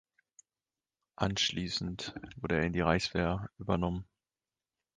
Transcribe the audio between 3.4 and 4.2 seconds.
übernommen.